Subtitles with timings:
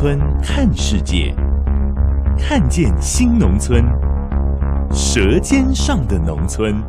[0.00, 1.34] 村看世界，
[2.38, 3.84] 看见新农村，
[4.94, 6.82] 舌尖上的农村。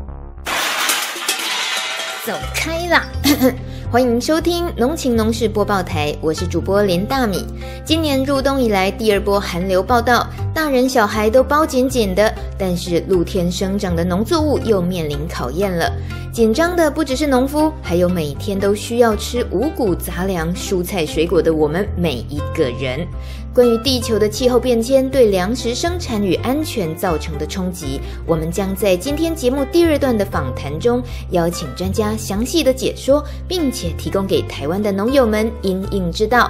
[2.26, 3.04] 走开啦！
[3.92, 7.46] 欢迎收听农情农事播报台，我是主播连大米。
[7.84, 15.92] 今年入冬以来第二波寒流报道，大人小孩都包紧紧的，但是露天生长的农作物又面临考验了。
[16.32, 23.06] 紧张的不只是农夫，还有每天都需要吃五谷杂粮、蔬菜水果的我们每一个人。
[23.54, 36.50] 关于地球的气候变迁对粮食生产与安全造成的冲击，我们将在今天节目第二段的访谈中邀请专家详细的解说，并且提供给台湾的农友们因应之道。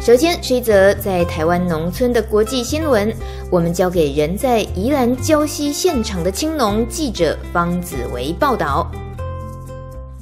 [0.00, 3.12] 首先是一则在台湾农村的国际新闻，
[3.50, 8.88] 我们交给人在宜兰礁溪现场的青农记者方子维报道。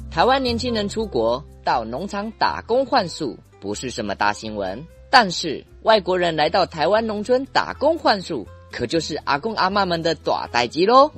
[0.09, 11.09] 台湾年轻人出国到农场打工换宿不是什么大新闻，但是外国人来到台湾农村打工换宿，可就是阿公阿妈们的大代志喽。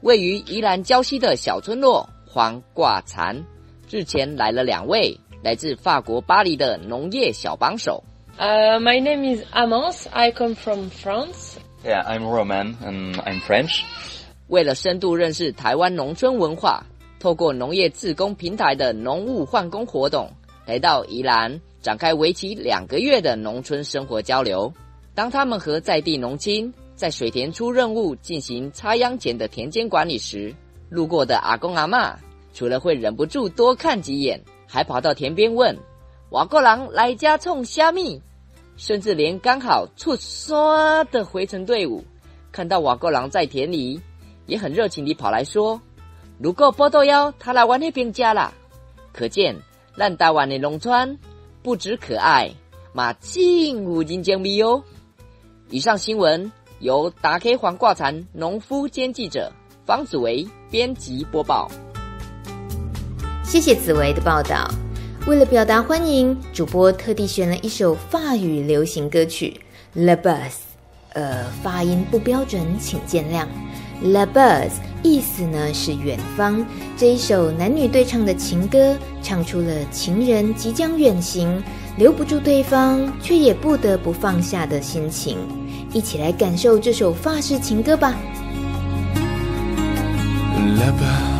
[0.00, 3.44] 位于宜兰礁溪的小村落黄挂残，
[3.90, 8.02] 日前来了两位来自法国巴黎的农业小帮手。
[8.38, 10.06] Uh, my name is Amance.
[10.10, 11.58] I come from France.
[11.84, 13.82] Yeah, I'm Roman and I'm French.
[14.48, 16.86] 为了深度认识台湾农村文化。
[17.20, 20.30] 透过农业自工平台的农务换工活动，
[20.64, 24.72] 来到宜兰展开为期两个月的农村生活交流。
[25.14, 30.54] 当他们和在地农亲在水田出任务进行插秧前的田间管理时，
[30.88, 32.18] 路过的阿公阿妈
[32.54, 35.76] 除了会忍不住多看几眼，还跑到田边问
[36.32, 38.18] ：“瓦过郎来家冲虾米？”
[38.78, 42.02] 甚至连刚好出刷的回程队伍，
[42.50, 44.00] 看到瓦过郎在田里，
[44.46, 45.78] 也很热情地跑来说。
[46.38, 48.54] 如果报道要他来玩那边家啦，
[49.12, 49.54] 可见
[49.94, 51.18] 烂大湾的农村
[51.64, 52.52] 不止可爱，
[52.92, 54.84] 嘛真有人情味哦。
[55.70, 59.50] 以上新闻由打 K 黄挂残农夫兼记者
[59.86, 61.70] 方子维编辑播报。
[63.42, 64.68] 谢谢紫薇的报道。
[65.26, 69.58] 为了表达欢迎，主播特地选了一首法语流行歌曲
[70.04, 70.50] 《l e Bus》，
[71.14, 73.46] 呃，发音不标准，请见谅。
[74.02, 74.70] La Bus
[75.02, 76.64] 意思呢是远方，
[76.96, 81.62] 这一首男女对唱的情歌，唱出了情人即将远行，
[81.96, 85.38] 留不住对方，却也不得不放下的心情。
[85.92, 88.14] 一起来感受这首法式情歌吧。
[90.76, 91.34] ！La Basse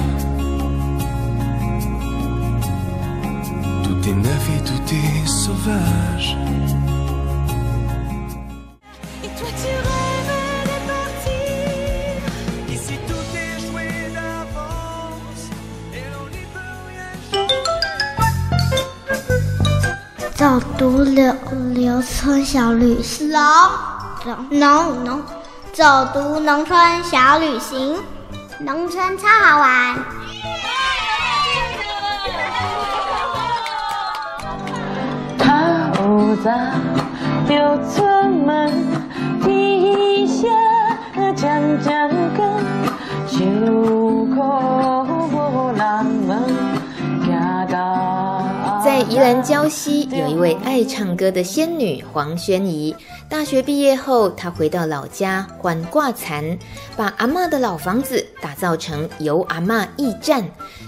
[20.97, 21.35] 读柳
[21.75, 25.21] 柳村小旅行，农农农，
[25.73, 25.83] 走
[26.13, 27.97] 读农村小旅行，
[28.61, 29.97] 农村超好玩。
[35.37, 36.53] 透早
[37.49, 37.57] 就
[37.91, 38.73] 出门，
[39.43, 40.47] 地下
[41.35, 42.45] 讲讲歌，
[43.27, 46.41] 秋口波浪们
[47.27, 48.34] 嘎嘎。
[48.85, 52.95] 在宜兰礁溪，有一位爱唱歌的仙女黄宣仪。
[53.31, 56.59] 大学毕业后，她回到老家缓挂残，
[56.95, 60.45] 把阿嬷的老房子打造成由阿嬷驿站，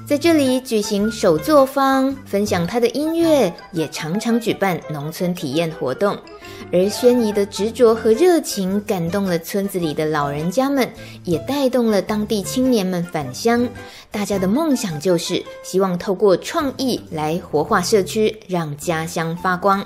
[0.06, 6.16] 在这里举行手作坊，分享他的音乐，也常常举办农村体验活动。
[6.72, 10.88] 而轩仪的执着和热情感动了村子里的老人家们，
[11.24, 13.68] 也带动了当地青年们返乡。
[14.12, 19.84] 大家的梦想就是希望透过创意来活化社区，让家乡发光。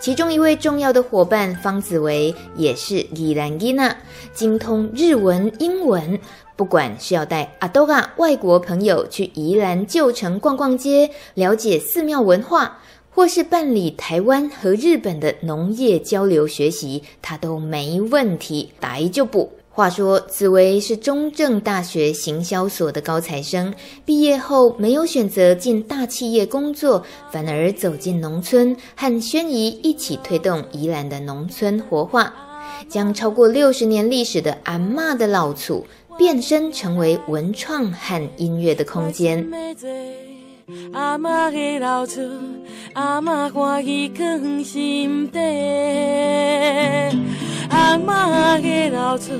[0.00, 3.96] 其中一位重要的伙伴方子维也是伊兰伊娜，
[4.32, 6.18] 精通日文、英文。
[6.56, 12.78] 不管是要带阿多嘎外国朋友去宜兰旧城逛逛街，了解寺庙文化。
[13.16, 19.52] 或是办理台湾和日本的农业交流学习，他都没问题，来就补。
[19.74, 23.74] 话说，紫薇是中正大学行销所的高材生，
[24.04, 32.32] 毕业后没有选择进大企业工作，反而走进农村，和宣仪一起推动宜兰的农村活化，
[32.88, 35.84] 将超过六十年历史的阿嬷的老厝
[36.16, 39.44] 变身成为文创和音乐的空间。
[40.94, 42.22] 阿嬷的老厝，
[42.94, 45.38] 阿嬷欢喜藏心底。
[47.68, 49.34] 阿嬷的老厝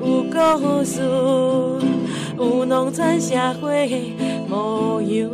[0.00, 1.02] 有故事，
[2.36, 3.96] 有农村社会的
[4.48, 5.30] 模样。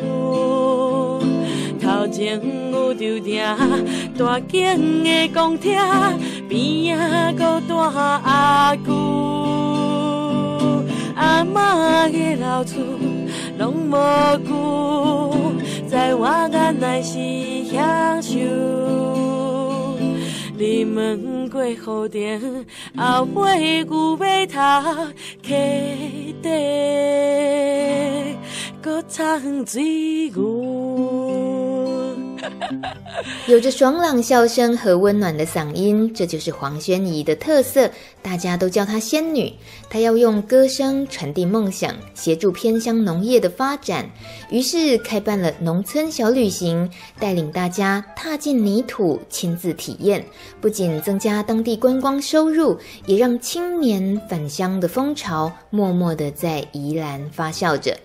[1.81, 2.39] 头前
[2.71, 3.57] 有着埕
[4.19, 5.79] 大间的公厅，
[6.47, 7.75] 边仔阁大
[8.23, 8.93] 阿舅。
[11.15, 12.77] 阿嬷的老厝。
[13.59, 13.97] 拢无
[14.47, 15.33] 旧，
[15.89, 17.19] 在我眼内是
[17.73, 18.37] 享受。
[20.59, 22.41] 你们过后殿，
[22.97, 24.61] 后尾牛尾头，
[25.43, 26.49] 溪底
[28.83, 31.26] 搁藏水牛。
[33.47, 37.91] 有着爽朗笑声和温暖的嗓音，这就是黄轩怡的特色。
[38.23, 39.53] 大家都叫她仙女。
[39.89, 44.11] 她要用歌声传递梦想，协助偏乡农业的发展。
[44.51, 50.25] 于是开办了农村小旅行，带领大家踏进泥土，亲自体验。
[50.61, 57.97] 不仅增加当地观光收入，也让青年返乡的风潮默默地在宜兰发酵着。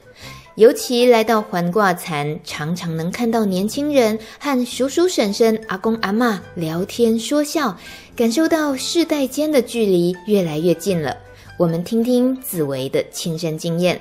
[0.56, 7.76] 尤其来到环挂残，常常能看到年轻人和叔叔婶婶、阿公阿妈聊天说笑，
[8.16, 11.16] 感受到世代间的距离越来越近了。
[11.58, 14.00] 我们听听紫薇的亲身经验。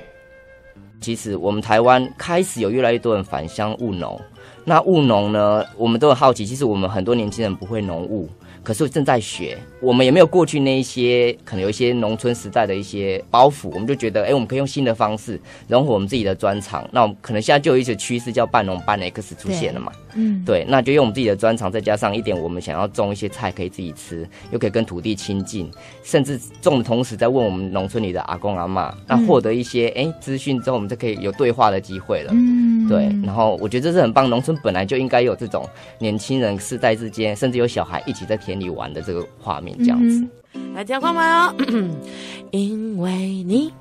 [1.01, 4.21] 其实我们台湾开始有越来越多人返乡务农，
[4.65, 6.45] 那务农呢，我们都很好奇。
[6.45, 8.29] 其实我们很多年轻人不会农务。
[8.63, 16.87] 可是正在学，我们也没有过去那一些可能有一些农村时代的一些包袱，我们就觉得，哎、欸，我们可以用新的方式融合我们自己的专长。
[16.93, 25.71] 那我们可能现在就有一些趋势叫半农半 X 出现了嘛，嗯，对，那就用我们自己的专长，再加上一点我们想要种一些菜可以自己吃，又可以跟土地亲近，
[26.03, 33.05] 甚至种的同时在问我们农村里的阿公阿妈，那获得一些哎资讯之后，我们就可以有对话的机会了，嗯，对。
[33.25, 35.69] 然后我觉得这是很棒，农村本来就应该有这种
[35.99, 40.27] 年轻人世代之间，甚至有小孩一起在田里玩的这个画面，这样子。
[40.75, 41.55] 来听看嘛哦，
[42.53, 43.11] 因为
[43.43, 43.73] 你。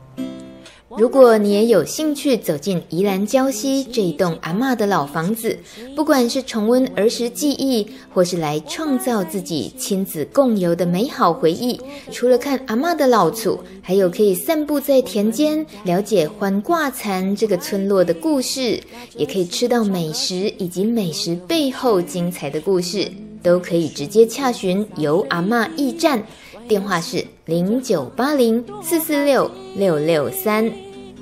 [0.97, 5.57] 如果你也有兴趣走进宜兰礁溪这一栋阿嬷的老房子，
[5.95, 11.79] 不管是重温儿时记忆，或是来创造自己亲子共游的美好回忆，
[12.11, 18.81] 除了看阿嬷的老厝，还有可以散步在田间，了解环挂残这个村落的故事，
[19.15, 23.11] 也可以吃到美食以及美食背后精彩的故事，
[23.43, 26.23] 都可以直接洽询由阿嬷驿站。
[26.67, 30.71] 电话是零九八零四四六六六三，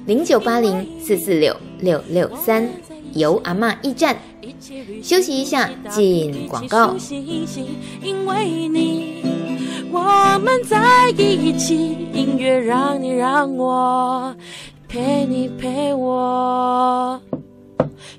[0.06, 2.69] 零九八零四四六六六三，
[3.13, 4.18] 游阿嬷驿站。
[5.01, 6.94] 休息一下，进广告。
[8.01, 9.24] 因为你，
[9.89, 10.01] 我
[10.44, 14.35] 们在一起，音乐让你让我
[14.89, 17.21] 陪你陪我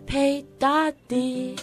[0.07, 1.55] 陪大地。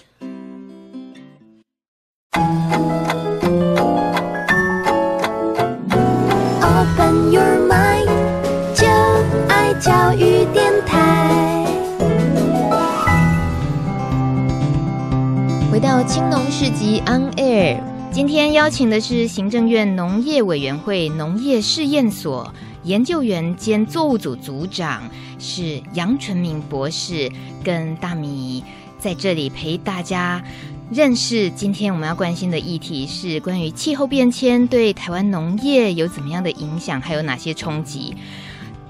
[7.31, 8.06] Your mind
[8.73, 8.85] 就
[9.47, 11.65] 爱教育电台，
[15.72, 17.79] 回到青农市集 On Air，
[18.12, 22.53] 今天邀请的是行政院农业委员会农业试验所
[22.84, 25.03] 研究员兼作物组组长，
[25.39, 27.31] 是杨纯明博士，
[27.63, 28.63] 跟大米
[29.00, 30.43] 在这里陪大家。
[30.92, 38.15] 认识今天我们要关心的议题是关于气候变迁对台湾农业有怎么样的影响，还有哪些冲击？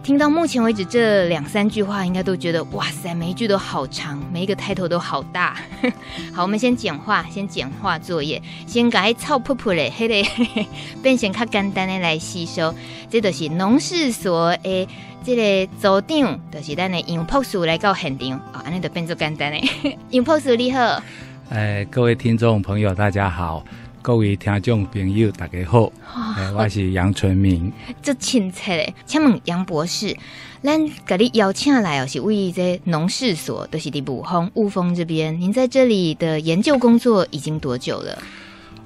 [0.03, 5.55] 听到目前为止这两三句话，应该都觉得哇塞，每一句都好长，每一个抬头都好大。
[6.33, 10.25] 好，我们先简化，先简化作业，先改草噗噗嘞，嘿嘞，
[11.01, 12.75] 变成较简单的来吸收。
[13.09, 14.85] 这都是农事所诶，
[15.23, 19.97] 这个组长就是咱的杨博士来到现场啊，安尼就变作简单嘞。
[20.09, 21.01] 杨博士你好。
[21.49, 23.63] 哎，各位听众朋友，大家好；
[24.01, 25.91] 各位听众朋友，大家好。
[26.35, 27.71] 哎，我是杨纯明。
[28.01, 30.17] 这亲切嘞，请问杨博士，
[30.63, 35.39] 咱给你邀请来哦，是为这农事所，都、就是伫武峰雾峰这边。
[35.39, 38.17] 您在这里的研究工作已经多久了？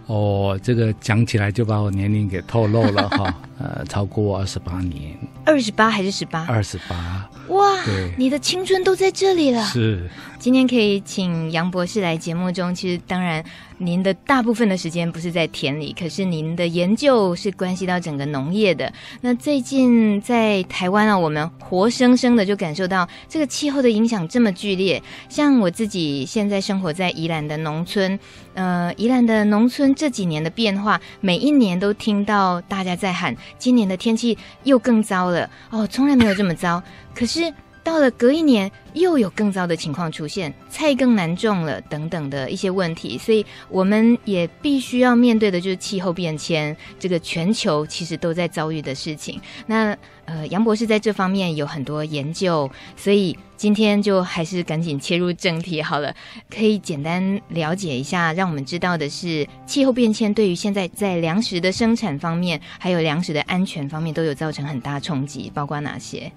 [0.08, 6.46] 哦，这个讲起来就把我年龄给透露了哈，呃，超过二十八年，二十八还是十八？
[6.46, 7.30] 二十八。
[7.50, 7.78] 哇，
[8.18, 9.64] 你的青春都在这里了。
[9.66, 13.44] 是，今天可以请杨博士来节目中，其实当然
[13.78, 18.92] 您的大部分的时间不是在田里，可是您的研究是关系到整个农业的。
[19.22, 25.02] 那最近在台湾啊，我们活生生的就感受到这个气候的影响这么剧烈。
[25.28, 28.20] 像我自己现在生活在宜兰的农村，
[28.60, 36.84] 呃，宜兰的农村这几年的变化，每一年都听到大家在喊，今年的天气又更糟了哦，从来没有这么糟。
[37.16, 49.40] 可是到了隔一年，又有更糟的情况出现，菜更难种了，等等的一些问题，所以我们也必须要面对的就是气候变迁，这个全球其实都在遭遇的事情。
[49.66, 56.14] 那呃，杨博士在这方面有很多研究，所以今天就还是赶紧切入正题好了。
[56.54, 66.32] 可以简单了解一下，让我们知道的是，气候变迁对于现在在粮食的生产方面，还有粮食的安全方面，都有造成很大冲击，包括哪些？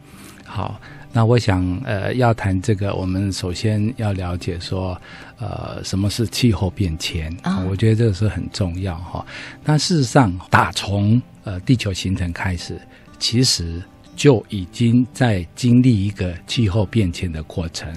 [0.45, 0.81] 好，
[1.13, 4.99] 那我想，呃，要谈这个，我们首先要了解说，
[5.39, 7.59] 呃，什么是气候变迁啊？
[7.59, 9.25] 哦，我觉得这个是很重要哈。
[9.63, 12.81] 那事实上，打从呃地球形成开始，
[13.19, 13.83] 其实
[14.17, 17.93] 就已经在经历一个气候变迁的过程。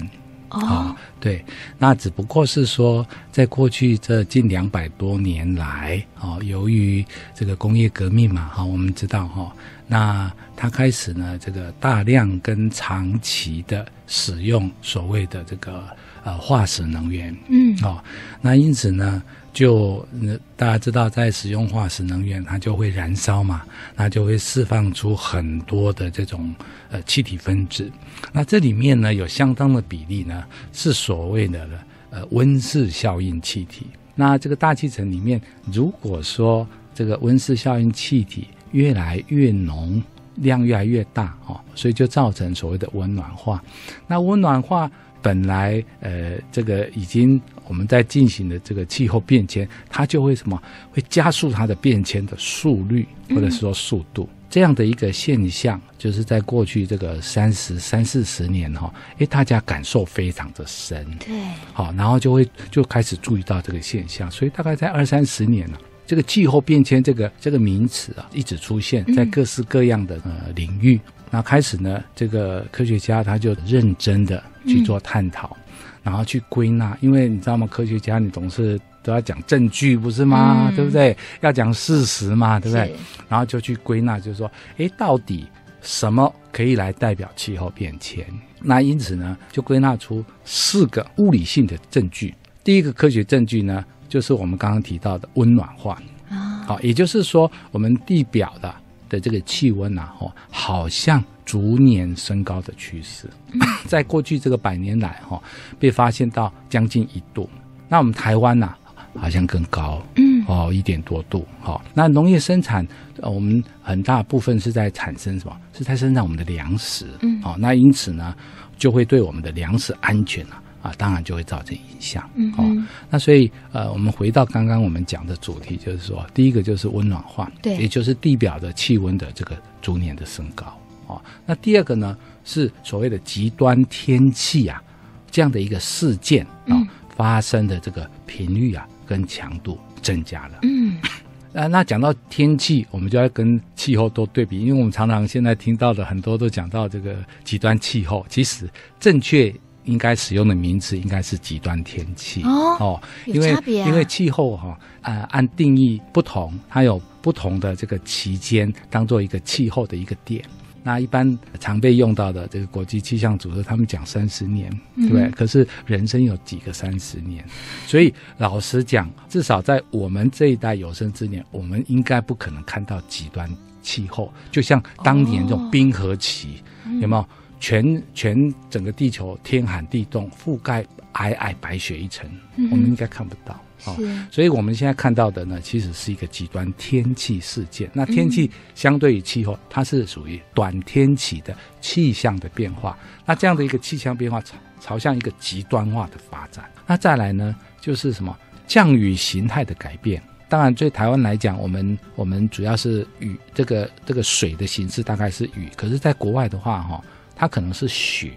[0.48, 1.44] 啊、哦哦，对，
[1.76, 7.04] 那只不过是说，在过去这近两百多年来，哦，由于
[7.34, 9.52] 这个工业革命嘛，哈、哦，我们知道哈、哦，
[9.86, 15.84] 那它开始呢，这个大量跟长期的使用所谓的这个
[16.24, 18.02] 呃化石能源，嗯，哦，
[18.40, 19.22] 那因此呢。
[19.56, 20.06] 就
[20.54, 23.62] 大家知道，在使用化石能源，它就会燃烧嘛，
[23.96, 26.54] 那就会释放出很多的这种
[26.90, 27.90] 呃气体分子。
[28.34, 31.66] 那这里面呢，有相当的比例呢，是所谓的
[32.10, 33.86] 呃温室效应气体。
[34.14, 35.40] 那这个大气层里面，
[35.72, 40.02] 如果说这个温室效应气体越来越浓，
[40.34, 43.62] 量越来越大哦，所以就造成所谓的温暖化。
[44.06, 44.90] 那温暖化
[45.22, 47.40] 本来呃这个已经。
[47.68, 50.62] 我们在进行的这个气候变迁，它就会什么？
[50.92, 54.22] 会加速它的变迁的速率，或者是说速度。
[54.22, 61.04] 嗯、这样的一个现象，就是在过去这个三十三四十年哈，诶，大家感受非常的深。
[61.18, 61.34] 对，
[61.72, 64.30] 好，然后就会就开始注意到这个现象。
[64.30, 71.00] 所以大概在二三十年了，这个气候变迁这个这个名词啊，一直出现在各式各样的呃领域。
[71.30, 75.56] 那开始呢，这个科学家他就认真的去做探讨。
[75.60, 75.62] 嗯
[76.06, 77.66] 然后去归纳，因为你知道吗？
[77.66, 80.68] 科学家你总是都要讲证据，不是吗？
[80.70, 81.16] 嗯、对不对？
[81.40, 82.94] 要讲事实嘛，对不对？
[83.28, 85.44] 然后就去归纳，就是说，诶，到底
[85.82, 88.24] 什么可以来代表气候变迁？
[88.60, 92.32] 那因此呢，就归纳出四个物理性的证据。
[92.62, 98.74] 第一个科学证据呢，就是我们刚刚提到的温暖化啊，好，也就是说，我们地表的
[99.08, 101.22] 的这个气温啊，哦，好像。
[101.46, 103.30] 逐年升高的趋势，
[103.86, 105.40] 在过去这个百年来，哈，
[105.78, 107.48] 被发现到将近一度。
[107.88, 108.74] 那我们台湾呐，
[109.14, 111.80] 好像更高，嗯，哦，一点多度，好。
[111.94, 112.84] 那农业生产，
[113.22, 115.56] 我们很大部分是在产生什么？
[115.72, 118.34] 是在生产我们的粮食，嗯，好，那因此呢，
[118.76, 130.64] 就会对我们的粮食安全啊，啊，当然就会造成影响，嗯，哦，那所以，呃，我们回到刚刚我们讲的主题，就是说，第一个就是温暖化，对，也就是地表的气温的这个逐年的升高。
[131.08, 134.80] 哦，那第二个呢，是所谓的极端天气啊，
[135.28, 140.58] 这样的一个事件啊、哦嗯、发生的这个频率啊跟强度增加了。
[140.62, 140.96] 嗯，
[141.52, 148.68] 啊，那讲到天气，我们就要跟气候多对比，因为我们常常现在听到的很多都讲到这个极端气候，其实
[149.00, 149.52] 正确
[149.86, 160.44] 应该使用的名词应该是极端天气哦，哦，因为、啊、因为气候哈、啊，呃，按定义不同，它有不同的这个期间当做一个气候的一个点。
[160.82, 165.24] 那一般常被用到的这个国际气象组织，他们讲三十年，对不对？
[165.24, 167.44] 嗯、可是人生有几个三十年？
[167.86, 173.50] 所以老实讲，至少在我们这一代有生之年，我们应该不可能看到极端
[173.82, 177.26] 气候，就像当年这种冰河期，哦、有没有？
[177.58, 183.60] 全全整个地球天寒地冻，覆盖皑皑白雪一层，嗯、我们应该看不到。
[183.84, 183.94] 哦，
[184.30, 187.90] 所以我们现在看到的呢，其实是一个极端天气事件。
[187.92, 192.98] 那天气相对于气候，它是属于短天期的气象的变化。
[193.24, 196.64] 那这样的一个气象变化朝朝向一个极端化的发展。
[196.86, 198.36] 那再来呢，就是什么
[198.66, 200.22] 降雨形态的改变。
[200.48, 205.68] 当然，对台湾来讲，我们我们主要是雨，这个这个水的形式大概是雨。
[205.76, 207.04] 可是，在国外的话，哈，
[207.36, 208.32] 它可能是雪。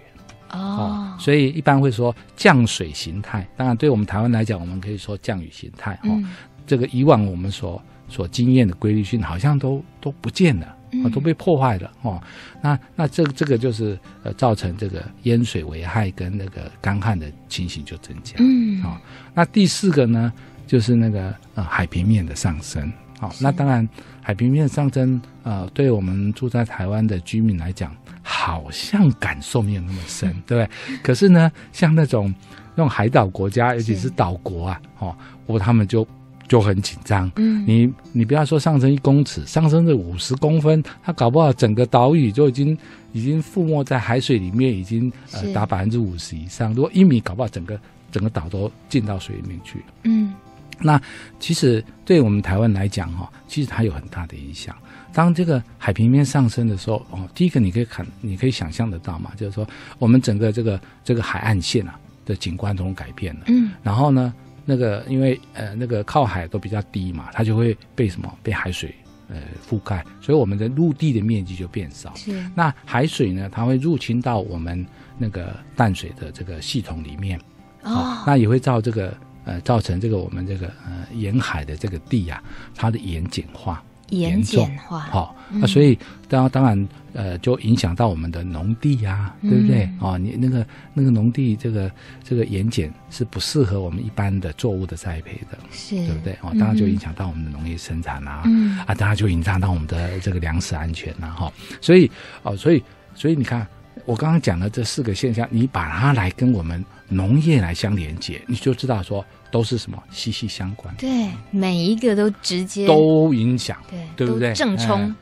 [0.52, 3.48] 哦，所以一般会说降水形态。
[3.56, 5.94] 当然，对我们台湾来讲，我们可以说降雨形态。
[5.94, 6.28] 哈、嗯，
[6.66, 10.76] 这个以往我们所所经验的规律性好像都都不见了。
[11.04, 12.20] 啊，都被破坏了哦。
[12.60, 18.34] 那那这个这个就是呃，造成这个淹水危害跟那个干旱的情形就增加。
[18.40, 19.00] 嗯，好、哦。
[19.32, 20.32] 那第四个呢，
[20.66, 22.92] 就是那个呃海平面的上升。
[23.20, 23.88] 好、哦，那当然
[24.20, 30.98] 海平面上升，呃，对我们住在台湾的居民来讲，好像感受没有那么深，嗯、 对不对？
[31.02, 32.34] 可是呢，像那种
[32.74, 35.14] 那种海岛国家，尤其是岛国啊，哦，
[35.46, 36.04] 我他们就。
[36.48, 42.76] 就很紧张，嗯，你你不要说上升一公尺，上升这五十公分，它搞不好整个岛屿就已经
[43.12, 46.74] 已经覆没在海水里面，已经呃达百分之五十以上。
[46.74, 47.78] 如果一米，搞不好整个
[48.10, 49.84] 整个岛都进到水里面去了。
[50.02, 50.34] 嗯，
[50.80, 51.00] 那
[51.38, 54.74] 其实对我们台湾来讲哈，其实它有很大的影响。
[55.12, 59.66] 当这个海平面上升的时候，哦，第一个你可以看，你可以想象得到嘛，就是说
[59.98, 63.40] 我们整个这个这个海岸线啊的景观都改变了。
[63.48, 64.32] 嗯，然后呢？
[64.66, 68.94] 那个，因为呃，那个靠海都比较低嘛，它就会被什么被海水
[69.28, 69.36] 呃
[69.68, 72.14] 覆盖，所以我们的陆地的面积就变少。
[72.14, 72.48] 是。
[72.54, 74.86] 那海水呢，它会入侵到我们
[75.18, 77.36] 那个淡水的这个系统里面，
[77.82, 83.82] 哦，哦那也会造这个呃造成这个我们这个呃沿海的这个地呀、啊，它的盐碱化。
[84.10, 85.96] 盐碱化，好，那所以
[86.28, 89.88] 当当然，呃，就影响到我们的农地呀，对不对？
[90.00, 91.88] 哦，你那个那个农地，这个
[92.24, 96.32] 这个盐碱是不适合我们一般的作物的栽培的，是，对不对？
[96.42, 98.42] 哦，当然就影响到我们的农业生产啊，
[98.84, 101.52] 啊，当然就影响到我们的这个粮食安全呐，哈。
[101.80, 102.10] 所以，
[102.42, 102.82] 哦，所以，
[103.14, 103.64] 所以你看，
[104.10, 109.24] 我刚刚讲的这四个现象，你把它来跟我们农业来相连接，你就知道说。
[109.52, 110.94] 都是什么息息相关？
[110.94, 114.52] 对，每一个都直接都影响，对，对不对？
[114.52, 115.12] 正冲、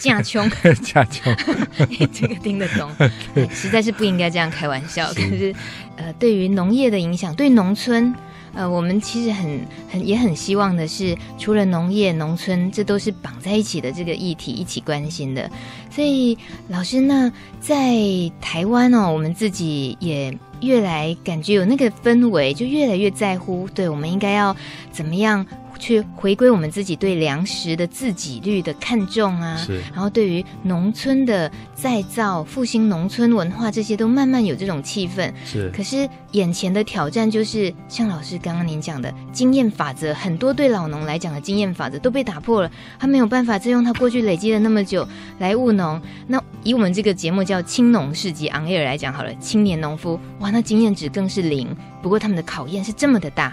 [0.00, 0.50] 架穷、
[0.82, 1.32] 架穷，
[2.12, 2.90] 这个听得懂？
[3.32, 5.06] 对，实在是不应该这样开玩笑。
[5.14, 5.54] 可是，
[5.96, 8.12] 呃，对于农业的影响，对农村，
[8.54, 15.50] 呃，我们其实很很也很希望的是，除了农业、农村，这都是绑在一起的这个议题，一起关心的。
[15.90, 16.36] 所以，
[16.68, 17.96] 老师，那在
[18.40, 20.36] 台湾哦，我们自己也。
[20.62, 23.68] 越来感觉有那个氛围，就越来越在乎。
[23.74, 24.54] 对，我们应该要
[24.92, 25.44] 怎么样
[25.82, 29.56] 去回归我们自己对粮食的自给率的看重啊？
[29.56, 29.80] 是。
[29.92, 35.32] 然后对于农村的再造、复兴农村文化，这些都慢慢有这种气氛。
[35.44, 35.68] 是。
[35.70, 45.06] 可是眼前的挑战就是，像老师刚刚您讲的经验法则，很多对老农来讲的经验法则都被打破了，他没有办法再用他过去累积了那么久
[45.40, 46.00] 来务农。
[46.28, 51.76] 那以我们这个节目叫《青农市集 On Air》来讲好了，青年农夫哇，那经验值更是零。
[52.00, 53.52] 不过他们的考验是这么的大。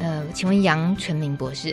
[0.00, 1.72] 呃，请问杨纯民博士，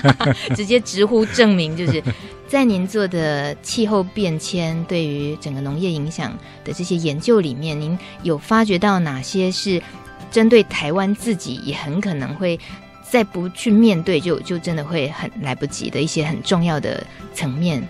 [0.56, 2.02] 直接直呼证明，就是
[2.48, 6.32] 在您做的气候变迁对于整个农业影响
[6.64, 9.82] 的这些研究里面，您有发觉到哪些是
[10.30, 12.58] 针对台湾自己也很可能会
[13.10, 17.86] 再不去面对就，就就真的会很来不及的一些很重要的层面？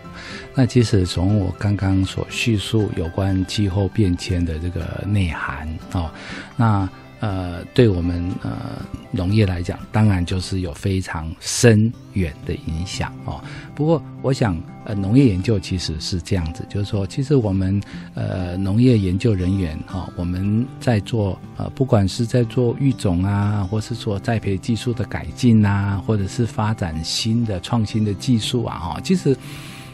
[0.56, 6.10] 那其实从我刚刚所叙述有关气候变迁的这个内涵哦，
[6.56, 6.88] 那。
[7.20, 13.42] 呃，对我们呃农业来讲，当然就是有非常深远的影响哦。
[13.74, 17.80] 不过，我想呃农业研究其实是这样子，就是说，其实我们
[18.14, 29.36] 呃农业研究人员哈、哦，我们在做呃不管是在做育种啊，或是做栽培技术的改进啊，或者是发展新的创新的技术啊，哈，其实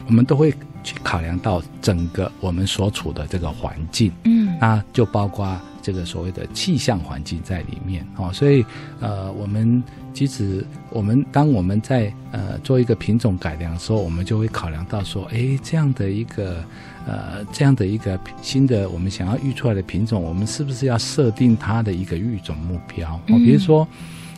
[0.05, 0.51] 我们都会
[0.83, 5.59] 去考量到整个我们所处的这个环境，嗯，那就包括。
[5.85, 8.65] 这个所谓的气象环境在里面哦，所以
[8.99, 9.83] 呃，我们
[10.15, 16.63] 其实我们当我们在呃做一个品种改良的时候，我们就会考量到说，哎，这样的一个
[17.05, 23.13] 呃这样的一个新的我们想要育出来的品种，我们是不是要设定它的一个育种目标？
[23.27, 23.87] 哦，比如说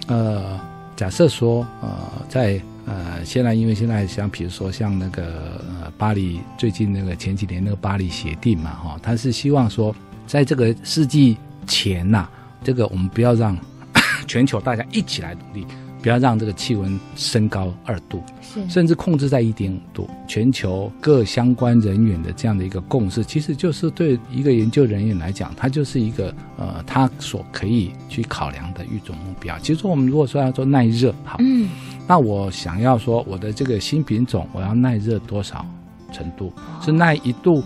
[0.07, 0.59] 呃，
[0.97, 1.89] 假设说呃，
[2.27, 9.95] 在呃现在因为现在像比如说像那个呃巴黎最近那个前几年那个巴黎协定嘛，哈，他是希望说。
[10.27, 12.31] 在这个世纪前呐、啊，
[12.63, 13.57] 这个我们不要让
[14.27, 15.65] 全球大家一起来努力，
[16.03, 20.09] 不要让这个气温升高二度，是甚至控制在一点五度。
[20.27, 29.57] 全球各相关人员的这样的一个共识，其实就是对一个研究人员来讲，它就是一个呃，他所可以去考量的一种目标。
[29.59, 31.69] 其实我们如果说要做耐热，好，嗯，
[32.05, 35.65] 那我想要说我的这个新品种，我要耐热多少
[36.11, 36.51] 程度？
[36.57, 37.63] 哦、是耐一度？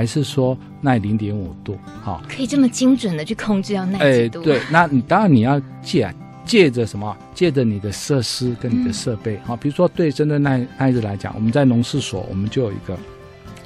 [0.00, 4.40] 还是说耐零点五度，好，可以这么精准的去控制要耐几度？
[4.40, 6.10] 哎，对，那你当然你要借
[6.46, 7.14] 借着什么？
[7.34, 12.98] 借着你的设施跟你的设备，好、嗯，比如说对针对耐耐热来讲，我们在农事所我们就有一个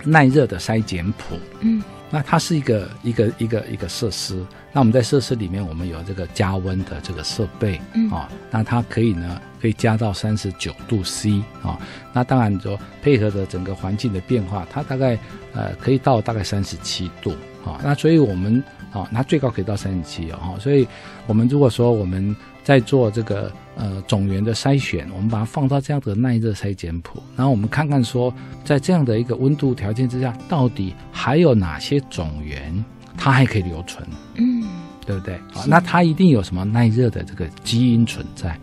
[0.03, 1.81] 耐热的筛检谱，嗯，
[2.15, 4.41] 那它是一个一个一个一个设施。
[4.73, 11.79] 那我们在设施里面，我们有这个加温的这个设备，嗯、哦，那它可以呢，可以加到三十九度 C 啊、哦。
[12.13, 15.19] 那当然说配合着整个环境的变化，它大概
[15.55, 17.33] 呃可以到大概三十七度
[17.65, 17.81] 啊、哦。
[17.83, 20.57] 那所以我们啊、哦，它最高可以到三十七哦。
[20.61, 20.87] 所以
[21.27, 32.85] 我们如果说我们在做这个呃种源的筛选，我们把它放到这样的耐热筛检谱，然后我们看看说，在这样的一个温度条件之下，到底还有哪些种源
[33.17, 34.09] 它还可以留存？
[34.37, 34.65] 嗯，
[35.05, 35.35] 对不对？
[35.35, 38.59] 啊，那它一定有什么耐热的这个基因存在，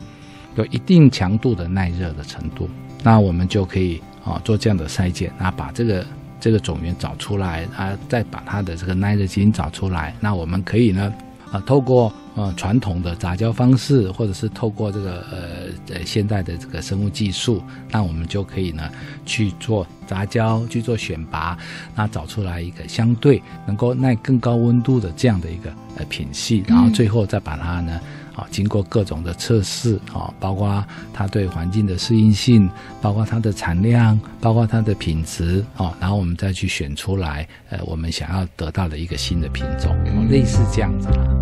[0.55, 2.67] 有一定强度的耐热的程度，
[3.03, 6.03] 那我们就可以啊做这样的筛检，那把这个
[6.39, 11.13] 这个种源找出来啊，再把它的这个耐热基因找出来，那我们可以呢。
[11.51, 18.89] 啊，透过呃传统的杂交方式，或者是透过这个呃呃现代的这个生物技术，那我们就可以呢
[19.25, 21.57] 去做杂交，去做选拔，
[21.95, 27.99] 那找出来一个相对能够耐更高温度的这样的一个呃品系，然后最后再把它呢。
[28.33, 32.67] 啊，经过各种的测试啊，包括它对环境的适应性，
[33.01, 39.93] 包括它的产量，包括它的品质啊，然后我们再去选出来，呃，我们想要得到的一个新的品种，
[40.29, 41.40] 类似这样子啦。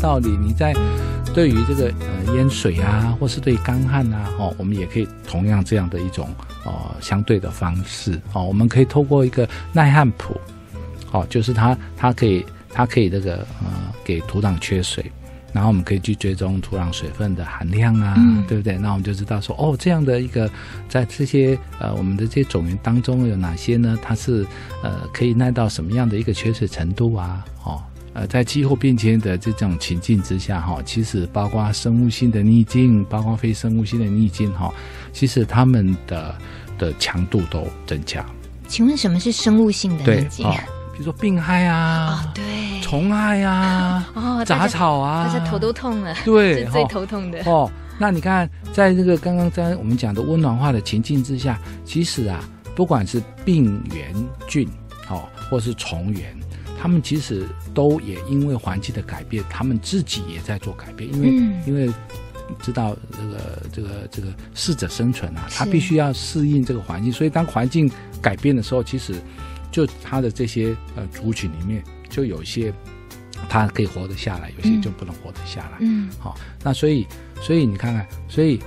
[0.00, 0.74] 道理，你在
[1.34, 6.28] 对于这个呃淹水啊，或是对干旱啊，哦，我们也可以同样这样的一种
[6.64, 10.40] 哦相对的方式哦，我们可以透过一个耐旱谱，
[11.12, 15.04] 哦，就是它它可以它可以这个呃给土壤缺水，
[15.52, 18.78] 然后我们可以去追踪土壤水分的含量啊，嗯、对不对？
[18.78, 20.50] 那我们就知道说哦，这样的一个
[20.88, 23.98] 在这些呃我们的这些种源当中有哪些呢？
[24.02, 24.46] 它是
[24.82, 27.44] 呃可以耐到什么样的一个缺水程度啊？
[27.64, 27.82] 哦。
[28.18, 34.74] 呃，在气候变迁的这种情境之下，哈，其实包括生物性的逆境，包括非生物性的逆境，哈，
[35.12, 36.34] 其实它们的
[36.76, 38.26] 的强度都增加。
[38.66, 40.44] 请问什么是生物性的逆境？
[40.44, 40.56] 对，
[40.92, 47.40] 比如说病害啊，哦，对，虫害啊， 哦，杂草啊，大家头都痛了，对， 是最头痛的。
[47.44, 52.42] 哦，那你看，在这个刚刚在我们讲的温暖化的情境之下，其实啊，
[52.74, 54.12] 不管是病原
[54.48, 54.68] 菌，
[55.08, 56.36] 哦，或是虫源。
[56.80, 61.92] 他们其实都也因为环境的改变，他们自己也在做改变，因为、嗯、因为
[62.62, 67.90] 知道这个这个这个适者生存啊，他必须要适应这个环境，所以当环境
[68.22, 69.14] 改变的时候，其实
[69.72, 72.72] 就他的这些呃族群里面就有一些
[73.48, 75.78] 他可以活得下来，有些就不能活得下来。
[75.80, 77.06] 嗯，好，那所以
[77.42, 78.60] 所以你看看，所以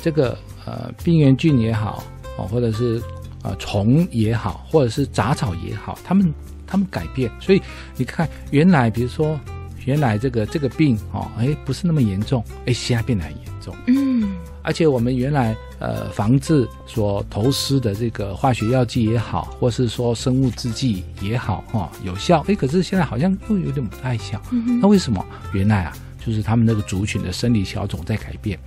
[0.00, 2.04] 这个呃病原菌也好
[2.38, 3.02] 哦，或者是
[3.42, 6.32] 呃虫也好，或者是杂草也好，他们。
[6.66, 7.62] 他们改变，所以
[7.96, 9.38] 你看，原来比如说，
[9.84, 13.74] 原来这个这个病哦，哎，不是那么严重，哎，现在变得很严重。
[13.86, 24.40] 嗯，而且我们原来呃防治所投施的这个化学药剂也好，或是说生物制剂也好，哈、哦，有效，哎，可是现在好像又有点不太效。
[24.50, 25.24] 嗯，那为什么？
[25.52, 28.58] 原来啊，就是他们那个族群的生理小种在改变，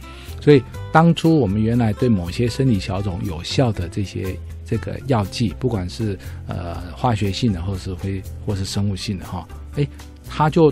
[0.42, 4.38] 所以当初我们原来对某些生理小种有效的这些。
[4.70, 9.88] 这个药剂，不管是呃化学性的，或是非或是生物性的哈，哎，
[10.30, 10.72] 它就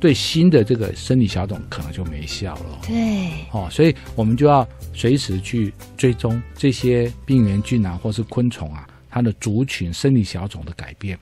[0.00, 2.78] 对新的这个生理小种可能就没效了。
[2.86, 11.18] 对，哦，所以我们就要随时去追踪这些病原菌啊，或是昆虫啊，它的族群生理小种的改变，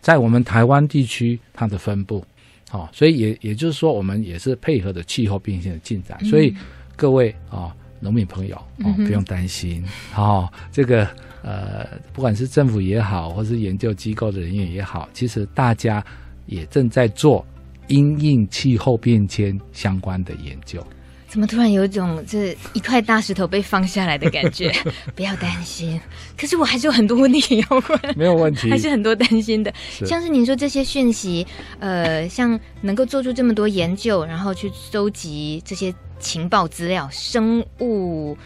[0.00, 2.24] 在我们台湾地区它的分布，
[2.72, 6.52] 哦，所以也也就是说，我们也是配合的气候变迁的进展，所以
[6.96, 9.82] 各位啊，农民朋友哦，不用担心，
[10.14, 11.08] 哦，这个。
[11.46, 16.02] 呃，不管是政府也好，或是研究机构的人员也好，其实大家
[16.46, 17.44] 也正在做
[17.88, 20.82] 因应气候变迁相关的研究。
[21.28, 24.72] 怎么突然有一种这一块大石头被放下来的感觉？
[25.14, 26.00] 不要担心，
[26.38, 28.16] 可是我还是有很多问题要问。
[28.16, 29.70] 没有问题，还是很多担心的。
[30.06, 31.46] 像是您说这些讯息，
[31.78, 35.92] 呃，像能够做出这么多研究，然后去收集这些
[36.24, 38.36] 情报资料，生物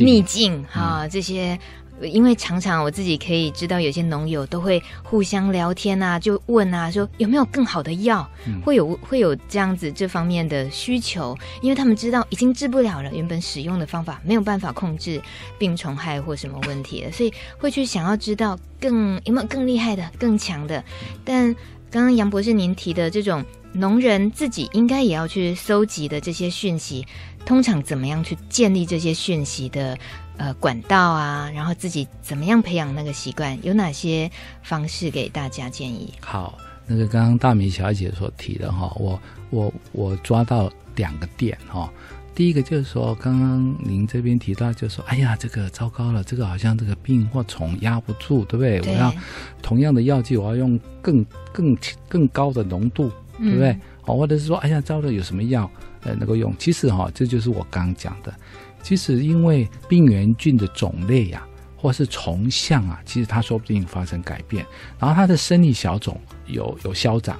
[0.00, 1.56] 逆境哈、这些。
[2.02, 15.22] 因为常常我自己可以知道，有些农友都会互相聊天啊，就问啊，说有没有更好的药，嗯、会有会有这样子这方面的需求，因为他们知道已经治不了了，原本使用的方法没有办法控制
[15.56, 20.82] 病虫害或什么问题了，所以会去想要知道更有没有更厉害的、更强的。
[21.24, 21.54] 但
[21.92, 23.42] 刚刚杨博士您提的这种
[23.74, 27.06] 农人自己应该也要去搜集的这些讯息，
[27.44, 29.98] 通常怎么样去建立这些讯息的？
[30.36, 33.56] 呃，管道啊，然后自己怎么样培养那个习惯？
[33.62, 34.28] 有哪些
[34.64, 36.12] 方式给大家建议？
[36.18, 36.58] 好，
[36.88, 39.16] 那个刚刚大米小姐所提的哈，我
[39.50, 41.88] 我我抓到两个点哈。
[42.34, 48.80] 第一个就是说，刚刚您这边提到，就是说，哎呀，这个糟糕了，这个好像这个病或虫压不住，对不对？
[48.80, 49.14] 对我要
[49.62, 53.08] 同样的药剂，我要用更更更高的浓度，
[53.38, 53.70] 对不对？
[53.70, 55.70] 哦、嗯，或者是说，哎呀，糟了，有什么药
[56.02, 56.54] 呃能够用？
[56.58, 58.34] 其实哈，这就是我刚刚讲的。
[58.82, 64.64] 其实，因为病原菌的种类呀、啊，或是虫相啊，其实它说不定发生改变，
[64.98, 67.38] 然后它的生理小种有有消长，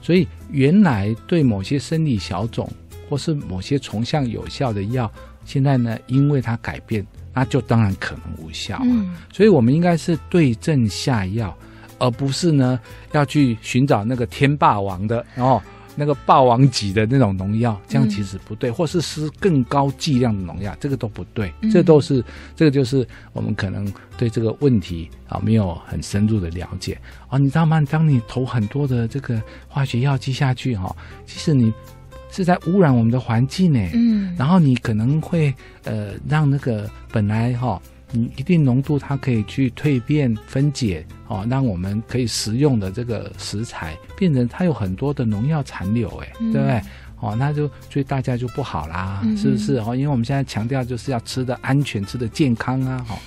[0.00, 2.66] 所以原来对某些生理小种
[3.10, 5.10] 或是某些虫相有效的药，
[5.44, 8.80] 现在呢，因为它改变，那就当然可能无效。
[8.82, 11.56] 嗯，所以我们应该是对症下药，
[11.98, 12.78] 而不是呢
[13.12, 15.62] 要去寻找那个天霸王的哦。
[15.98, 22.22] 那个霸王级的那种农药，这样其实不对，嗯、或是施更高剂量的农药，这个都不对，嗯、这都是
[22.54, 27.82] 这个就是我们可能对这个问题啊没有很深入的了解啊，你知道吗？
[27.90, 31.72] 当你投很多的这个化学药剂下去哈，其实你
[32.30, 35.54] 是在污染我们的环境呢，嗯，然后你可能会
[35.84, 37.80] 呃让那个本来哈。
[37.80, 46.80] 你一定浓度，它可以去蜕变分解哦，让我们可以食用的这个食材变成它有很多的农药残留，哎，对不对？
[47.20, 49.76] 哦，那就所以大家就不好啦，是不是？
[49.78, 53.18] 哦，因为我们现在强调就是要吃的安全，吃的健康啊，哦。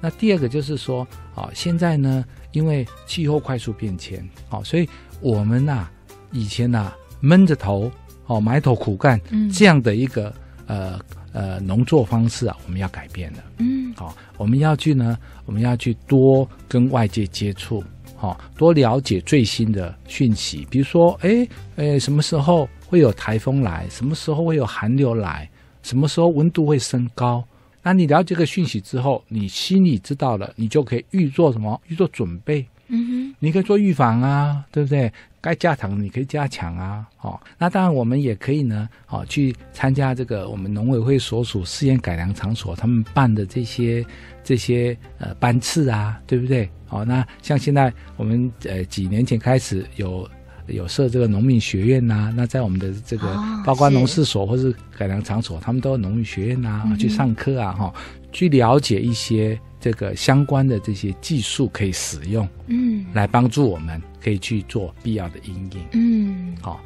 [0.00, 4.88] 那第二个就是说，哦，现在呢，因为气候快速变迁，哦，所以
[5.20, 5.86] 我们呐，
[6.30, 7.90] 以前呐，闷着头
[8.26, 9.18] 哦，埋头苦干
[9.50, 10.32] 这样的一个
[10.66, 11.00] 呃。
[11.36, 13.44] 呃，农作方式啊，我们要改变了。
[13.58, 17.84] 嗯，好、哦，我们要去呢，我们要去多跟外界接触，
[18.16, 20.66] 好、哦，多了解最新的讯息。
[20.70, 21.46] 比如说，哎，
[21.76, 23.86] 哎，什么时候会有台风来？
[23.90, 25.46] 什么时候会有寒流来？
[25.82, 27.44] 什么时候温度会升高？
[27.82, 31.78] 那你了解这个讯息之后，你心里知道了，你就可以预做什么？
[31.88, 32.66] 预做准备。
[32.88, 35.12] 嗯哼，你可以做预防啊，对不对？
[35.40, 44.04] 该加强你可以加强啊，哦，那当然我们也可以呢，哦，去参加这个我们农委会所属试验改良场所他们办的这些
[44.42, 46.68] 这些呃班次啊，对不对？
[46.88, 50.28] 哦，那像现在我们呃几年前开始有
[50.66, 57.94] 有设这个农民学院呐、啊，那在我们的这个包括农事所或是改良场所，他们都有农民学院呐、啊嗯，去上课啊，哈、哦，
[58.36, 59.58] 去了解一些。
[59.78, 66.80] 这个相关的这些技术可以使用，嗯，来帮助我们可以去做必要的阴影，嗯，好，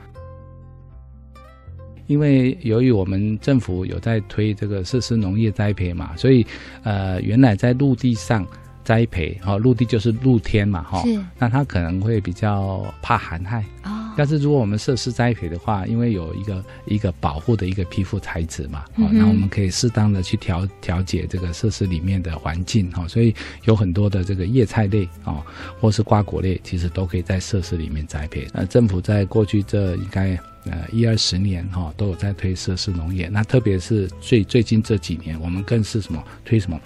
[2.08, 6.44] 因为由于我们政府有在推这个设施农业栽培嘛，所以
[6.82, 8.46] 呃，原来在陆地上。
[8.82, 11.04] 栽培哈，陆地就是露天嘛哈，
[11.38, 13.99] 那它可能会比较怕寒害哦。
[14.20, 25.42] 但是如果我们设施栽培的话，因为有一个一个保护的一个皮肤材质嘛，哦、嗯，那我们可以适当的去调调节这个设施里面的环境哈，所以有很多的这个叶菜类啊，
[25.80, 28.46] 或是瓜果类，其实都可以在设施里面栽培。
[28.52, 33.26] 那政府在过去这应该呃一二十年哈，都有在推设施农业。
[33.32, 36.78] 那特别是最最近这几年，我们更是什么推什么。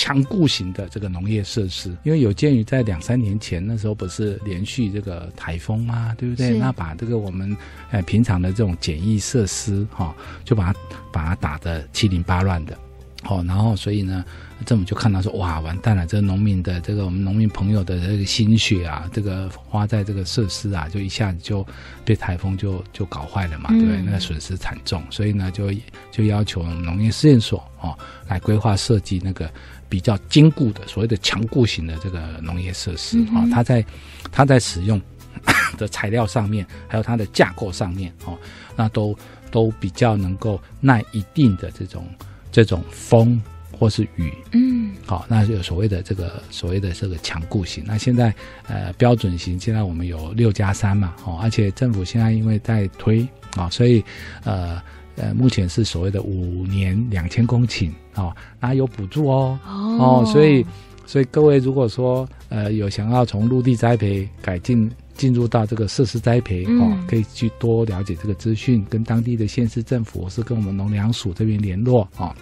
[0.00, 6.56] 强固型的这个农业设施，因为有鉴于在两三年前那时候不是连续这个台风嘛，对不对？
[6.56, 7.56] 那把这个我们
[7.90, 10.78] 呃平常的这种简易设施哈、哦，就把它
[11.12, 12.78] 把它打得七零八乱的，
[13.24, 14.24] 哦，然后所以呢，
[14.66, 21.66] 政府就看到说哇，完蛋了，这个农民的这个我们农民朋友的这个心血啊，这个花在这个设施啊，就一下子就
[22.04, 24.02] 被台风就就搞坏了嘛，对不对？
[24.02, 25.70] 那个损失惨重，所以呢，就
[26.10, 29.50] 就要求农业试验所哦来规划设计那个。
[29.90, 33.82] 比较坚固的所谓的强固型的这个农业设施啊、嗯，它在
[34.30, 35.00] 它在使用
[35.78, 38.36] 的材料上面，还有它的架构上面哦，
[38.76, 39.16] 那都
[39.50, 42.06] 都比较能够耐一定的这种
[42.52, 43.40] 这种风
[43.78, 47.84] 或是雨，嗯，好，那就有所谓的这个所谓的这个强固型。
[47.86, 48.34] 那现在
[48.66, 54.04] 呃标准型，现在我们有六加三嘛，哦，而且政府现在因为在推啊，所以
[54.44, 54.80] 呃。
[55.20, 57.90] 呃，目前是所谓的五年两千公顷。
[58.14, 59.58] 哦，那有补助哦。
[59.66, 60.64] 哦，所以
[61.06, 72.32] 所以各位如果说呃有想要从陆地栽培改进进入到这个设施栽培哦，可以去多了解这个资讯，跟当地的县市政府或是跟我们农粮署这边联络哦，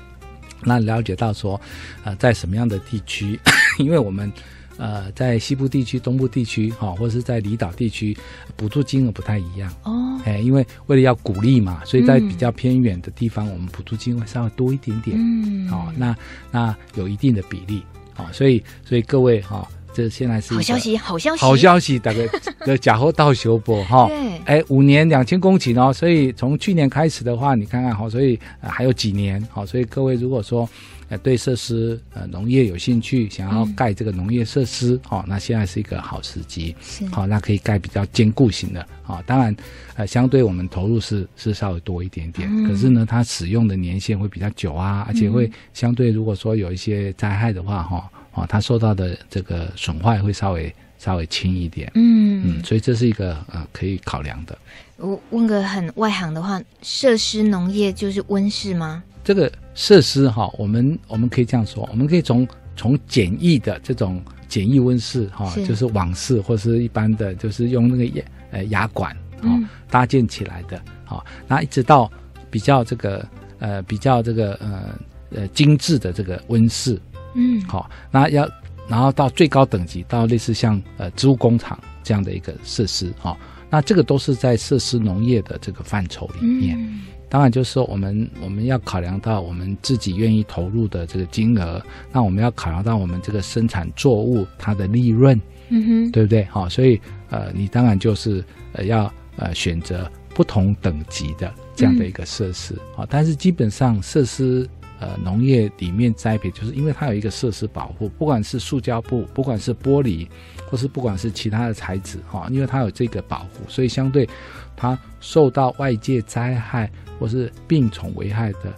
[0.62, 1.60] 那了解到说
[2.04, 3.38] 呃在什么样的地区
[3.78, 4.32] 因为我们。
[4.78, 8.14] 呃，在西部地区、东部地区，哈、哦，或者是在离岛地区，
[8.56, 10.20] 补助金额不太一样哦。
[10.26, 15.16] 哎，因为为了要鼓励嘛，所以在比较偏远的地方，嗯、我们补助金额稍微多一点点。
[15.18, 16.14] 嗯，哦，那
[16.50, 17.82] 那有一定的比例，
[18.18, 22.28] 哦，所以所以各位哈、哦，这现在是好消息，好消息，好消息，大概
[22.66, 24.06] 的 假货到修波哈。
[24.08, 30.68] 对，哎，五年两千公顷哦，所以从去年开始的话，你看看哈，所以、呃、还有几年，好，所以各位如果说。
[31.08, 36.74] 呃，对设施呃农业有兴趣，想要盖这个农业设施，嗯、哦，那现在是一个好时机，
[37.12, 39.54] 好、哦，那可以盖比较坚固型的，啊、哦，当然，
[39.94, 48.02] 呃，相对我们投入是是稍微多一点点，嗯、可是呢，它使用的年限会比较久啊，而且会相对如果说有一些灾害的话，哈、哦，
[48.36, 54.56] 哦，它受到的这个损坏会稍微稍微轻一点，嗯嗯，所以这是一个呃可以考量的。
[54.98, 59.02] 我问个很外行的话，设施农业就是温室吗？
[59.24, 62.46] 这个设施哈，我们我们可以这样说，我们可以从
[62.76, 72.10] 从简易的这种简易温室哈，是就是网式或是一般的，就是用那个牙呃牙管啊、嗯、搭建起来的，好，那一直到
[72.50, 73.26] 比较这个
[73.58, 74.98] 呃比较这个呃
[75.30, 76.98] 呃精致的这个温室，
[77.36, 78.48] 嗯，好，那要
[78.88, 83.36] 然后到最高等级到类似像呃植物工厂这样的一个设施哦，
[83.70, 86.76] 那这个都是在设施农业的这个范畴里面。
[86.78, 96.44] 嗯当然，就是说我们我们要考量到我们自己愿意投入的这个金额，那我们要考量到我们这个生产作物它的利润，嗯哼，对不对？
[96.44, 98.42] 好，所以呃，你当然就是
[98.74, 103.02] 呃要呃选择不同等级的这样的一个设施啊。
[103.02, 104.66] 嗯、但是基本上设施
[105.00, 110.28] 呃农业里面栽培，就是因为它有一个设施保护，不管是塑胶布，不管是玻璃，
[110.68, 114.28] 或是不管是其他的材质哈，因为它有这个保护，所以相对
[114.76, 116.90] 它受到外界灾害。
[117.18, 118.74] 或是病虫危害的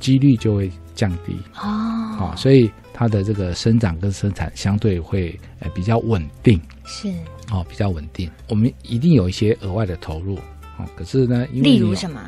[0.00, 7.12] 几率就会降低哦，所以它的这个生长跟生产相对会呃比较稳定，是
[7.52, 8.30] 哦，比较稳定。
[8.48, 10.36] 我们一定有一些额外的投入
[10.78, 12.18] 哦，可是呢，因为例如什么？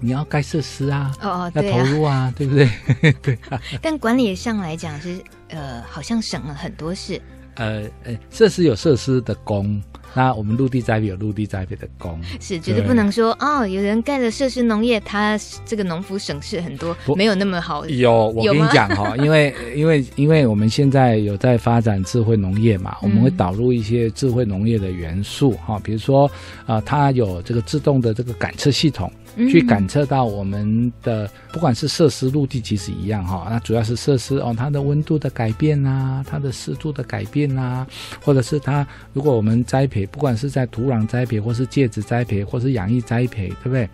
[0.00, 2.68] 你要盖设施啊，哦哦，要投入啊， 对不对？
[3.22, 3.38] 对。
[3.82, 7.20] 但管理上来讲是呃，好像省了很多事。
[7.56, 9.82] 呃呃，设施有设施的工。
[10.14, 17.86] 那我们陆地栽培有陆地栽培的功，是绝对不能说哦，有人盖了设施农业，他这个农夫省事很多，没有那么好。
[17.86, 26.26] 有，我跟你讲哈， 因为因为因为我们现在有在发展智慧农业嘛，我们会导入一些智慧农业的元素哈，嗯、比如说
[26.66, 29.10] 啊、呃，它有这个自动的这个感测系统。
[29.48, 37.86] 去感测到我们的不管是设施陆地其实一样哈，那主要是设施哦，它的温度的改变呐，它的湿度的改变呐，
[38.20, 43.88] 或者是它如果我们栽培，不管是在土壤栽培，或是介质栽培，或是养液栽培，对不对？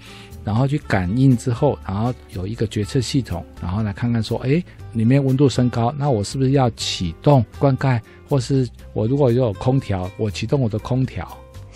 [0.44, 4.62] 然后去感应之后，然后有一个决策系统，然后来看看说，哎，
[4.92, 11.26] 里面温度升高，那我是不是要启动灌溉，或是我如果有空调，我启动我的空调。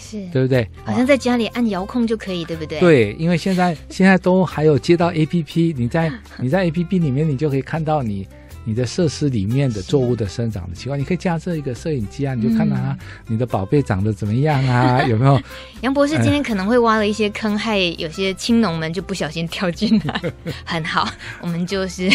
[0.01, 0.67] 是对不对？
[0.85, 2.79] 好像在家里按遥控就可以，对不对？
[2.79, 8.27] 对，因为现在现在都还有接到 APP，你在你在 APP 里面，你就可以看到你。
[8.64, 15.03] 你的设施里面的作物的生长的情况，你可以架设一个摄影机啊，你就看到它，你的宝贝长得怎么样啊？
[15.09, 15.40] 有没有？
[15.81, 20.21] 杨博士今天可能会挖了一些坑，害有些青农们就不小心跳进来。
[20.64, 21.09] 很好，
[21.40, 22.11] 我们就是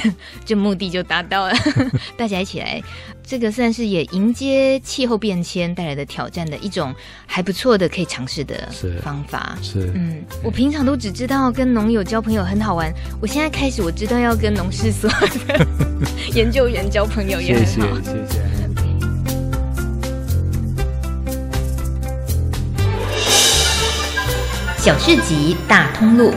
[0.45, 1.53] 这目的就达到了，
[2.17, 2.81] 大家一起来，
[3.25, 6.93] 这个算是也迎接气候变迁带来的挑战的一种
[7.25, 8.69] 还不错的可以尝试的
[9.01, 9.57] 方法。
[9.61, 15.09] 是，是嗯，我平常都只知道跟农友交朋友很好玩，我现在开始我知道要跟农事所。
[16.35, 18.43] 研究员交朋友也很好，谢谢谢谢。
[24.77, 26.33] 小市集大通路，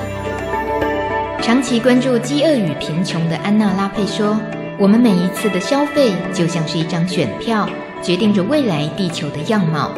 [1.42, 4.40] 长期关注饥饿与贫穷的安娜拉佩说
[4.78, 7.66] ：“我们每一次的消费就像是一张选票，
[8.02, 9.90] 决定着未来地球的样貌。”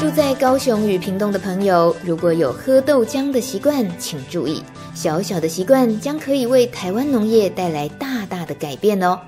[0.00, 4.62] 住在高雄与屏东的朋友，如果有喝豆浆的习惯，请注意。
[4.94, 9.18] 小小的习惯将可以为台湾农业带来大大的改变哦。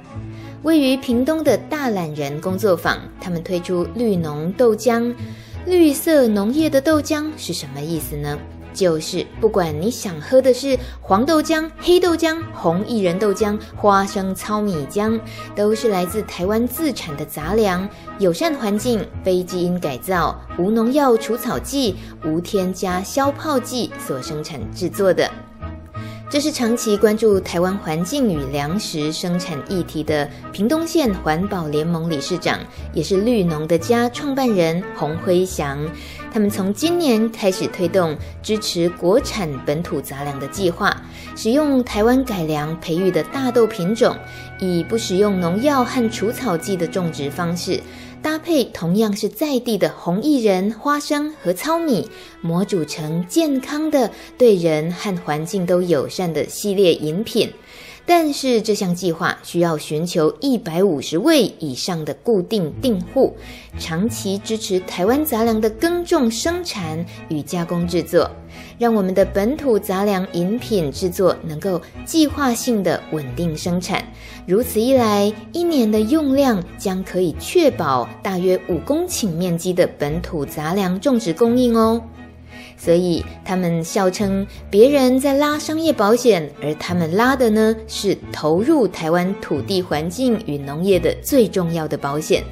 [0.63, 5.15] 位于屏东的大懒人工作坊，他们推出绿农豆浆。
[5.67, 8.39] 绿色农业的豆浆是什么意思呢？
[8.77, 15.19] 就是不管你想喝的是黄豆浆、黑豆浆、红薏仁豆浆、花生糙米浆，
[15.55, 25.31] 都是来自台湾自产的杂粮，友善环境，非基因改造，无农药除草剂，无添加消泡剂所生产制作的。
[26.29, 32.59] 这是长期关注台湾环境与粮食生产议题的屏东县环保联盟理事长，
[32.93, 35.79] 也是绿农的家创办人洪辉祥。
[36.33, 41.01] 他们从今年开始推动支持国产本土杂粮的计划，
[41.37, 44.17] 使用台湾改良培育的大豆品种，
[44.59, 47.81] 以不使用农药和除草剂的种植方式。
[48.27, 52.11] 搭配同样是在地的红薏仁、花生和糙米，
[52.41, 57.49] 磨煮成健康的、对人和环境都友善的系列饮品。
[58.09, 63.35] 但是这项计划需要寻求一百五十位以上的固定订户，
[63.81, 68.31] 长期支持台湾杂粮的耕种、生产与加工制作，
[68.79, 74.05] 让我们的本土杂粮饮品制作能够计划性的稳定生产。
[74.47, 82.01] 如此一来，一年的用量将可以确保大约五公顷面积的本土杂粮种植供应哦。
[82.77, 92.43] 所以他们笑称别人在拉商业保险，而他们拉的呢是投入台湾土地环境与农业的最重要的保险。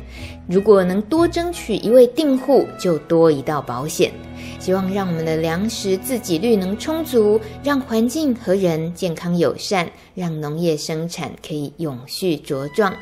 [0.48, 4.12] 如果能多争取一位订户，就多一道保险。
[4.58, 12.94] 希望让我们的粮食自给率能充足，让环境和人健康友善，让农业生产可以永续茁壮。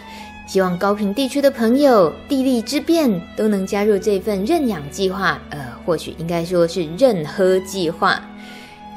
[0.46, 8.20] 希望高屏地区的朋友地利之便都能加入这份认养计划，呃，或许应该说是认喝计划，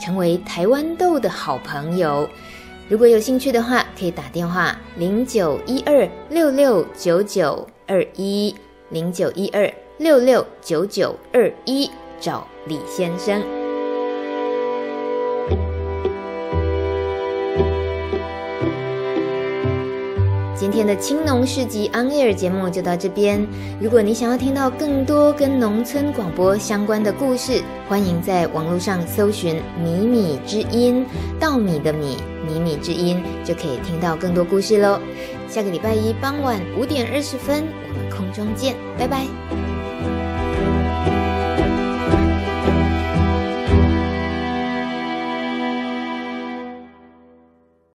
[0.02, 2.28] 成为台湾豆的好朋友。
[2.90, 8.54] 如果有兴趣的话，可以打电话零九一二六六九九二一
[8.90, 11.90] 零九一二六六九九二一
[12.20, 13.65] 找李先生。
[20.58, 23.46] 今天的青农市集 On Air 节目就到这边。
[23.78, 31.06] 如果你想要听到更多跟农村广播相关的故事，欢迎在网络上搜寻“米米之音”，
[31.38, 34.98] 稻米的米，米米之音，就可以听到更多故事喽。
[35.50, 39.75] 下个礼拜一傍晚五点二十分，我们空中见，拜拜。